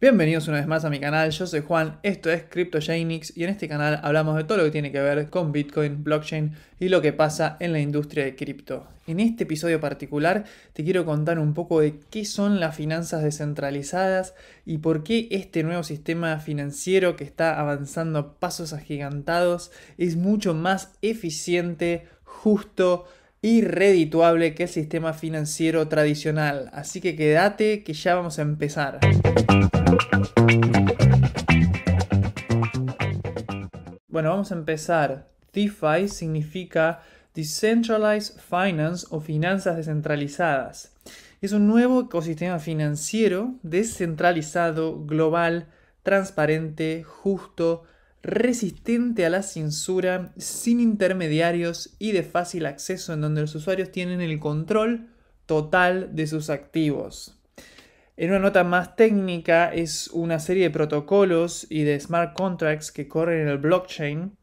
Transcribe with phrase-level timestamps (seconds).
[0.00, 3.50] Bienvenidos una vez más a mi canal, yo soy Juan, esto es CryptoGenix y en
[3.50, 7.02] este canal hablamos de todo lo que tiene que ver con Bitcoin, blockchain y lo
[7.02, 8.86] que pasa en la industria de cripto.
[9.08, 14.34] En este episodio particular te quiero contar un poco de qué son las finanzas descentralizadas
[14.64, 20.54] y por qué este nuevo sistema financiero que está avanzando a pasos agigantados es mucho
[20.54, 23.08] más eficiente, justo,
[23.40, 26.70] y redituable que el sistema financiero tradicional.
[26.72, 28.98] Así que quédate que ya vamos a empezar.
[34.08, 35.28] Bueno, vamos a empezar.
[35.52, 37.02] DeFi significa
[37.34, 40.92] Decentralized Finance o finanzas descentralizadas.
[41.40, 45.68] Es un nuevo ecosistema financiero descentralizado, global,
[46.02, 47.84] transparente, justo,
[48.22, 54.20] resistente a la censura, sin intermediarios y de fácil acceso en donde los usuarios tienen
[54.20, 55.10] el control
[55.46, 57.37] total de sus activos.
[58.20, 63.06] En una nota más técnica es una serie de protocolos y de smart contracts que
[63.06, 64.36] corren en el blockchain,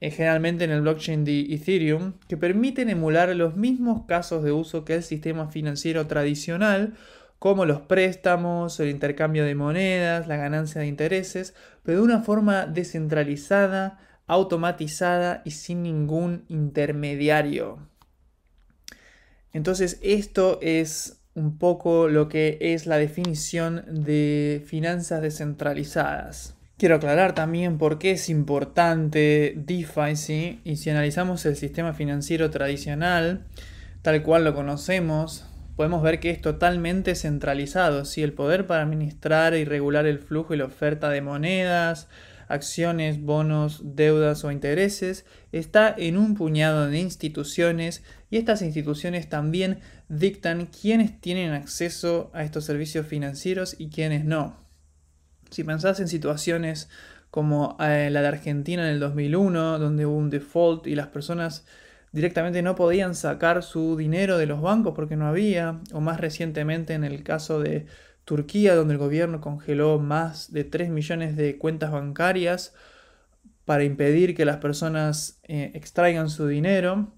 [0.00, 4.84] eh, generalmente en el blockchain de Ethereum, que permiten emular los mismos casos de uso
[4.84, 6.94] que el sistema financiero tradicional,
[7.38, 12.66] como los préstamos, el intercambio de monedas, la ganancia de intereses, pero de una forma
[12.66, 17.86] descentralizada, automatizada y sin ningún intermediario.
[19.52, 26.56] Entonces esto es un poco lo que es la definición de finanzas descentralizadas.
[26.76, 30.60] Quiero aclarar también por qué es importante DeFi, ¿sí?
[30.64, 33.44] y si analizamos el sistema financiero tradicional,
[34.02, 38.04] tal cual lo conocemos, podemos ver que es totalmente centralizado.
[38.04, 42.08] Si El poder para administrar y regular el flujo y la oferta de monedas,
[42.48, 49.78] acciones, bonos, deudas o intereses está en un puñado de instituciones y estas instituciones también
[50.12, 54.56] dictan quiénes tienen acceso a estos servicios financieros y quiénes no.
[55.50, 56.90] Si pensás en situaciones
[57.30, 61.64] como eh, la de Argentina en el 2001, donde hubo un default y las personas
[62.12, 66.92] directamente no podían sacar su dinero de los bancos porque no había, o más recientemente
[66.92, 67.86] en el caso de
[68.26, 72.74] Turquía, donde el gobierno congeló más de 3 millones de cuentas bancarias
[73.64, 77.14] para impedir que las personas eh, extraigan su dinero,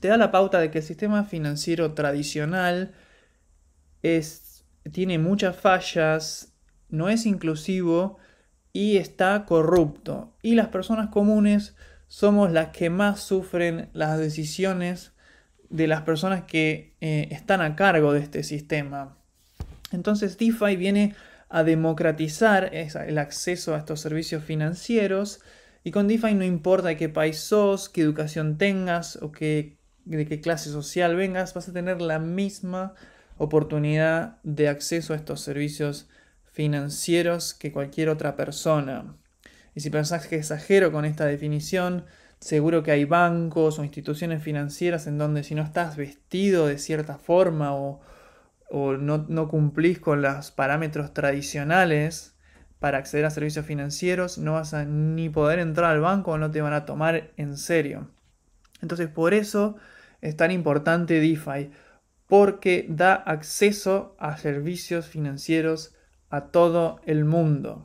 [0.00, 2.92] te da la pauta de que el sistema financiero tradicional
[4.02, 6.54] es, tiene muchas fallas,
[6.88, 8.16] no es inclusivo
[8.72, 10.34] y está corrupto.
[10.42, 11.76] Y las personas comunes
[12.08, 15.12] somos las que más sufren las decisiones
[15.68, 19.16] de las personas que eh, están a cargo de este sistema.
[19.92, 21.14] Entonces DeFi viene
[21.48, 25.40] a democratizar el acceso a estos servicios financieros
[25.84, 29.79] y con DeFi no importa qué país sos, qué educación tengas o qué,
[30.16, 32.94] de qué clase social vengas, vas a tener la misma
[33.38, 36.08] oportunidad de acceso a estos servicios
[36.52, 39.14] financieros que cualquier otra persona.
[39.74, 42.04] Y si pensás que exagero con esta definición,
[42.40, 47.18] seguro que hay bancos o instituciones financieras en donde si no estás vestido de cierta
[47.18, 48.00] forma o,
[48.70, 52.34] no, cumplís con los parámetros tradicionales
[52.78, 56.50] para acceder a servicios financieros, no vas a ni poder entrar al banco o no
[56.50, 58.08] te van a tomar en serio.
[58.80, 59.76] Entonces por eso
[60.20, 61.70] es tan importante DeFi,
[62.26, 65.94] porque da acceso a servicios financieros
[66.28, 67.84] a todo el mundo.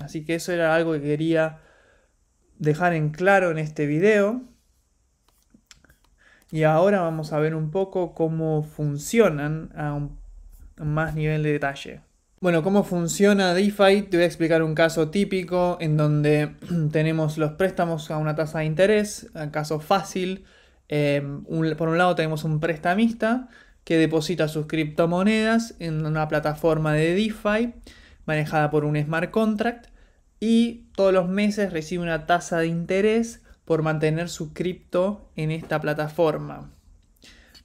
[0.00, 1.60] Así que eso era algo que quería
[2.58, 4.42] dejar en claro en este video.
[6.50, 10.18] Y ahora vamos a ver un poco cómo funcionan a un
[10.76, 12.00] más nivel de detalle.
[12.40, 16.56] Bueno, cómo funciona DeFi, te voy a explicar un caso típico en donde
[16.92, 20.44] tenemos los préstamos a una tasa de interés, un caso fácil.
[20.88, 21.44] Em,
[21.76, 23.48] por un lado tenemos un prestamista
[23.84, 27.74] que deposita sus criptomonedas en una plataforma de DeFi
[28.26, 29.86] manejada por un smart contract
[30.38, 35.80] y todos los meses recibe una tasa de interés por mantener su cripto en esta
[35.80, 36.70] plataforma.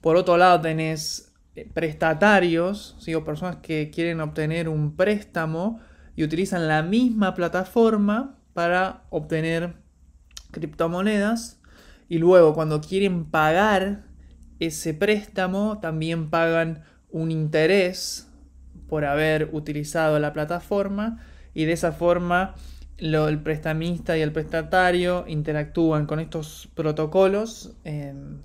[0.00, 5.80] Por otro lado tenés eh, prestatarios, o personas que quieren obtener un préstamo
[6.14, 9.74] y utilizan la misma plataforma para obtener
[10.50, 11.57] criptomonedas
[12.08, 14.04] y luego cuando quieren pagar
[14.60, 18.28] ese préstamo también pagan un interés
[18.88, 21.20] por haber utilizado la plataforma
[21.54, 22.54] y de esa forma
[22.98, 28.38] el prestamista y el prestatario interactúan con estos protocolos em,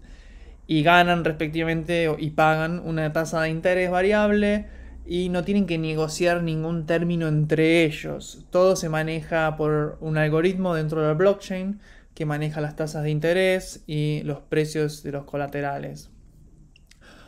[0.68, 4.68] y ganan respectivamente y pagan una tasa de interés variable
[5.06, 8.45] y no tienen que negociar ningún término entre ellos.
[8.51, 11.80] Todo se maneja por un algoritmo dentro del blockchain
[12.13, 16.10] que maneja las tasas de interés y los precios de los colaterales.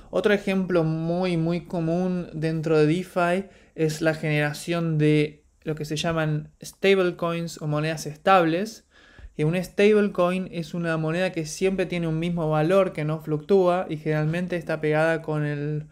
[0.10, 5.98] Otro ejemplo muy muy común dentro de DeFi es la generación de lo que se
[5.98, 8.88] llaman stablecoins o monedas estables.
[9.36, 13.88] Y un stablecoin es una moneda que siempre tiene un mismo valor, que no fluctúa
[13.90, 15.88] y generalmente está pegada con el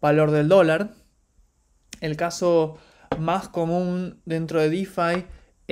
[0.00, 0.90] valor del dólar.
[2.00, 2.76] El caso
[3.18, 5.24] más común dentro de DeFi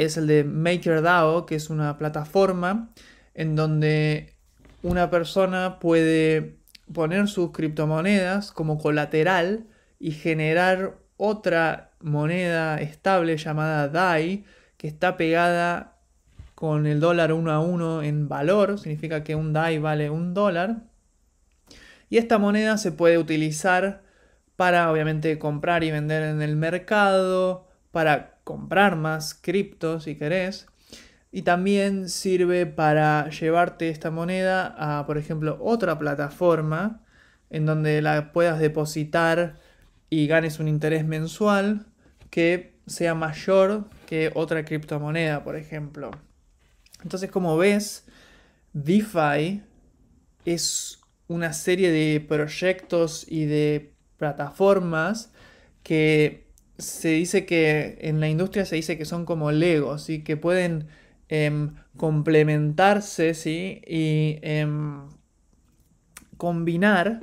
[0.05, 2.91] es el de MakerDAO, que es una plataforma
[3.35, 4.35] en donde
[4.83, 6.57] una persona puede
[6.93, 9.67] poner sus criptomonedas como colateral
[9.99, 14.45] y generar otra moneda estable llamada DAI
[14.77, 15.99] que está pegada
[16.55, 20.83] con el dólar uno a uno en valor, significa que un DAI vale un dólar.
[22.09, 24.03] Y esta moneda se puede utilizar
[24.57, 30.67] para obviamente comprar y vender en el mercado, para comprar más cripto si querés.
[31.33, 37.03] Y también sirve para llevarte esta moneda a, por ejemplo, otra plataforma
[37.51, 39.59] en donde la puedas depositar
[40.09, 41.87] y ganes un interés mensual
[42.31, 46.11] que sea mayor que otra criptomoneda, por ejemplo.
[47.03, 48.05] Entonces, como ves,
[48.73, 49.63] DeFi
[50.45, 55.33] es una serie de proyectos y de plataformas
[55.85, 56.50] que
[56.81, 60.89] se dice que en la industria se dice que son como Legos y que pueden
[61.29, 63.83] em, complementarse ¿sí?
[63.87, 65.03] y em,
[66.37, 67.21] combinar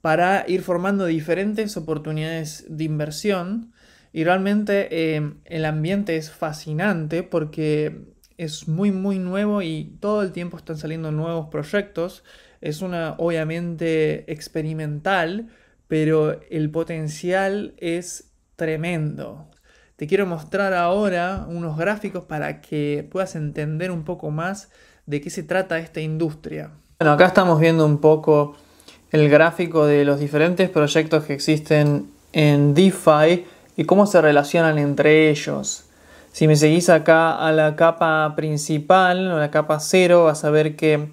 [0.00, 3.72] para ir formando diferentes oportunidades de inversión.
[4.12, 10.32] Y realmente em, el ambiente es fascinante porque es muy muy nuevo y todo el
[10.32, 12.24] tiempo están saliendo nuevos proyectos.
[12.60, 15.48] Es una obviamente experimental,
[15.88, 18.31] pero el potencial es
[18.62, 19.48] tremendo.
[19.96, 24.70] Te quiero mostrar ahora unos gráficos para que puedas entender un poco más
[25.04, 26.70] de qué se trata esta industria.
[27.00, 28.54] Bueno, acá estamos viendo un poco
[29.10, 35.28] el gráfico de los diferentes proyectos que existen en DeFi y cómo se relacionan entre
[35.28, 35.86] ellos.
[36.30, 40.76] Si me seguís acá a la capa principal o la capa cero, vas a ver
[40.76, 41.08] que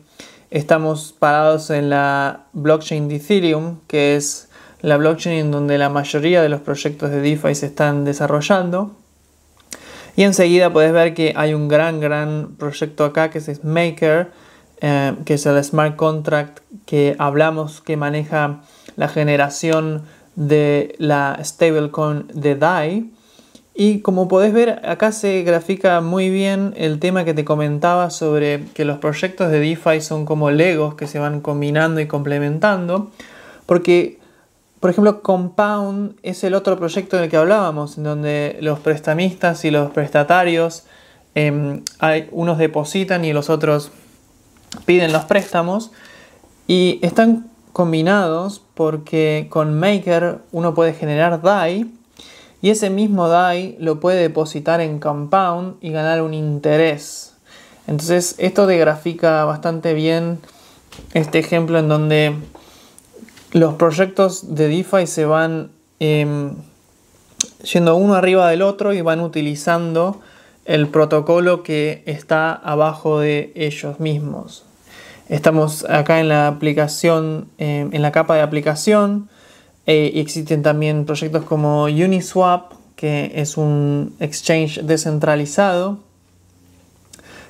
[0.52, 4.49] estamos parados en la blockchain de Ethereum, que es
[4.82, 8.96] la blockchain en donde la mayoría de los proyectos de DeFi se están desarrollando.
[10.16, 14.32] Y enseguida puedes ver que hay un gran, gran proyecto acá que es Maker,
[14.82, 18.62] eh, que es el smart contract que hablamos que maneja
[18.96, 20.04] la generación
[20.36, 23.12] de la stablecoin de DAI.
[23.76, 28.66] Y como podés ver, acá se grafica muy bien el tema que te comentaba sobre
[28.74, 33.12] que los proyectos de DeFi son como Legos que se van combinando y complementando.
[33.66, 34.20] Porque,
[34.80, 39.72] por ejemplo, Compound es el otro proyecto del que hablábamos, en donde los prestamistas y
[39.72, 40.84] los prestatarios,
[41.36, 43.92] em, hay, unos depositan y los otros
[44.86, 45.92] piden los préstamos
[46.68, 51.92] y están combinados porque con Maker uno puede generar DAI
[52.62, 57.34] y ese mismo DAI lo puede depositar en Compound y ganar un interés.
[57.88, 60.40] Entonces esto te grafica bastante bien
[61.14, 62.36] este ejemplo en donde
[63.52, 66.54] los proyectos de DeFi se van em,
[67.72, 70.22] yendo uno arriba del otro y van utilizando
[70.66, 74.66] el protocolo que está abajo de ellos mismos.
[75.30, 79.30] Estamos acá en la aplicación, eh, en la capa de aplicación.
[79.88, 86.00] Eh, existen también proyectos como Uniswap, que es un exchange descentralizado,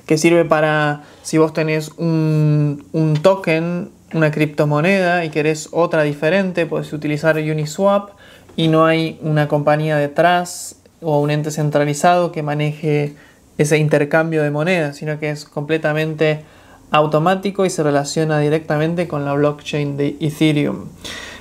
[0.06, 6.92] que sirve para si vos tenés un token, una criptomoneda y querés otra diferente, puedes
[6.92, 8.10] utilizar Uniswap
[8.56, 13.14] y no hay una compañía detrás o un ente centralizado que maneje
[13.58, 16.44] ese intercambio de monedas, sino que es completamente
[16.90, 20.86] automático y se relaciona directamente con la blockchain de Ethereum.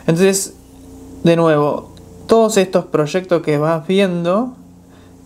[0.06, 0.56] Entonces,
[1.24, 1.94] de nuevo,
[2.28, 4.56] todos estos proyectos que vas viendo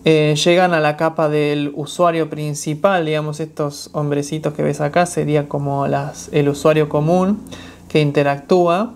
[0.04, 5.48] eh, llegan a la capa del usuario principal, digamos, estos hombrecitos que ves acá sería
[5.48, 7.40] como el usuario común
[7.88, 8.92] que interactúa.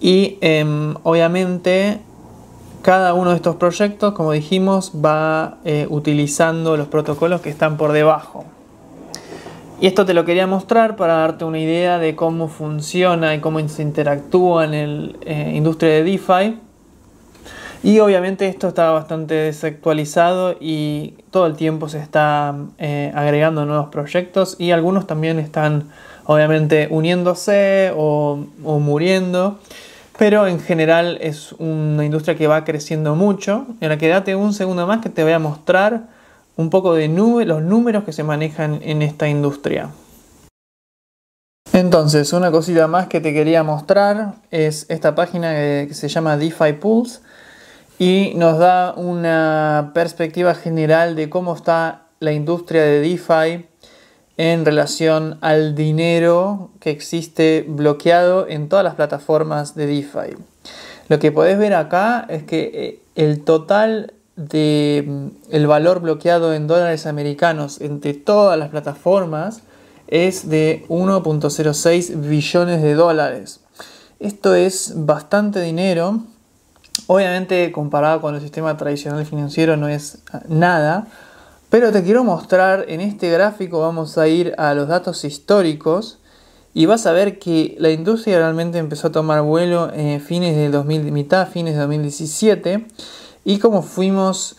[0.00, 2.00] Y em, obviamente
[2.80, 7.92] cada uno de estos proyectos, como dijimos, va eh, utilizando los protocolos que están por
[7.92, 8.44] debajo.
[9.80, 13.66] Y esto te lo quería mostrar para darte una idea de cómo funciona y cómo
[13.68, 16.65] se interactúa en la eh, industria de DeFi.
[17.86, 23.90] Y obviamente esto está bastante desactualizado y todo el tiempo se está eh, agregando nuevos
[23.90, 25.90] proyectos y algunos también están
[26.24, 29.60] obviamente uniéndose o, o muriendo.
[30.18, 33.68] Pero en general es una industria que va creciendo mucho.
[33.80, 36.08] En la un segundo más que te voy a mostrar
[36.56, 39.90] un poco de nube, los números que se manejan en esta industria.
[41.72, 46.72] Entonces, una cosita más que te quería mostrar es esta página que se llama DeFi
[46.80, 47.22] Pools.
[47.98, 53.66] Y nos da una perspectiva general de cómo está la industria de DeFi
[54.36, 60.36] en relación al dinero que existe bloqueado en todas las plataformas de DeFi.
[61.08, 66.52] Lo que podés ver acá es que eh, el total de mm, el valor bloqueado
[66.52, 69.62] en dólares americanos entre todas las plataformas
[70.08, 73.60] es de 1.06 billones de dólares.
[74.20, 76.20] Esto es bastante dinero.
[77.06, 81.06] Obviamente comparado con el sistema tradicional financiero no es nada,
[81.70, 86.18] pero te quiero mostrar en este gráfico, vamos a ir a los datos históricos
[86.74, 90.72] y vas a ver que la industria realmente empezó a tomar vuelo en fines del
[90.72, 92.86] 2000, mitad, fines de 2017
[93.44, 94.56] y como fuimos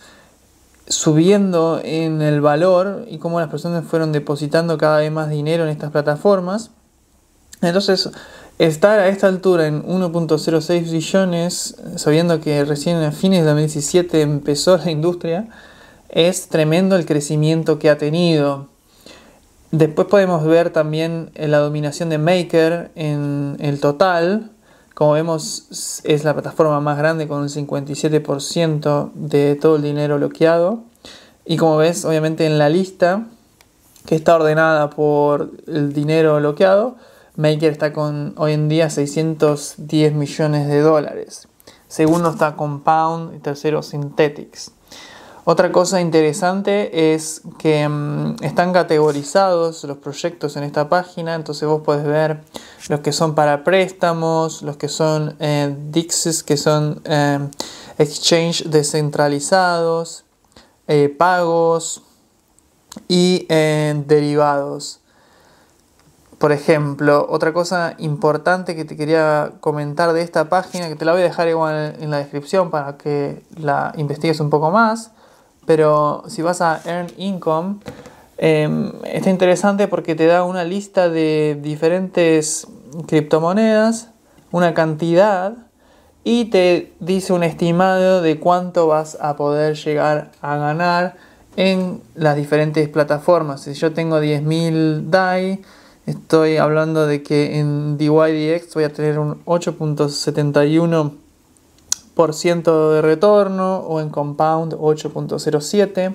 [0.88, 5.68] subiendo en el valor y cómo las personas fueron depositando cada vez más dinero en
[5.68, 6.70] estas plataformas.
[7.60, 8.10] Entonces,
[8.58, 14.76] estar a esta altura en 1.06 billones, sabiendo que recién a fines de 2017 empezó
[14.76, 15.48] la industria,
[16.08, 18.68] es tremendo el crecimiento que ha tenido.
[19.70, 24.50] Después podemos ver también la dominación de Maker en el total,
[24.94, 30.80] como vemos, es la plataforma más grande con un 57% de todo el dinero bloqueado.
[31.44, 33.24] Y como ves, obviamente en la lista,
[34.06, 36.96] que está ordenada por el dinero bloqueado,
[37.38, 41.46] Maker está con hoy en día 610 millones de dólares.
[41.86, 44.72] Segundo está Compound y tercero Synthetics.
[45.44, 51.82] Otra cosa interesante es que mm, están categorizados los proyectos en esta página, entonces vos
[51.82, 52.40] podés ver
[52.88, 57.38] los que son para préstamos, los que son eh, DIXs, que son eh,
[57.98, 60.24] exchange descentralizados,
[60.88, 62.02] eh, pagos
[63.06, 64.97] y derivados.
[66.38, 71.12] Por ejemplo, otra cosa importante que te quería comentar de esta página, que te la
[71.12, 75.10] voy a dejar igual en la descripción para que la investigues un poco más,
[75.66, 77.78] pero si vas a Earn Income,
[78.36, 82.68] em, está interesante porque te da una lista de diferentes
[83.08, 84.10] criptomonedas,
[84.52, 85.54] una cantidad
[86.22, 91.16] y te dice un estimado de cuánto vas a poder llegar a ganar
[91.56, 93.62] en las diferentes plataformas.
[93.62, 95.62] Si yo tengo 10.000 DAI,
[96.08, 101.12] estoy hablando de que en DYDX voy a tener un 8.71
[102.94, 106.14] de retorno o en Compound 8.07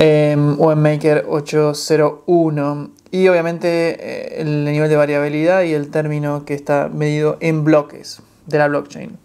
[0.00, 6.44] em, o en Maker 801 y obviamente eh, el nivel de variabilidad y el término
[6.44, 9.16] que está medido en bloques de la blockchain.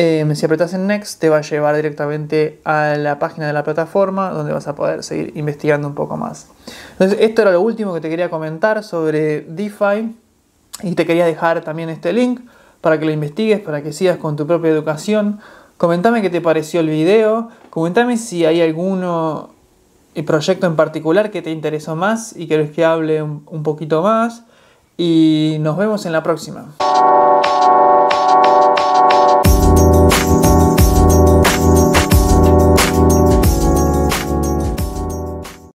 [0.00, 3.62] Em, si apretas en Next te va a llevar directamente a la página de la
[3.64, 6.48] plataforma donde vas a poder seguir investigando un poco más.
[6.92, 10.16] Entonces esto era lo último que te quería comentar sobre DeFi
[10.82, 12.40] y te quería dejar también este link
[12.80, 15.40] para que lo investigues, para que sigas con tu propia educación.
[15.76, 19.50] Comentame qué te pareció el video, comentame si hay alguno
[20.14, 24.44] eh, proyecto en particular que te interesó más y querés que hable un poquito más.
[24.96, 26.74] Y nos vemos en la próxima.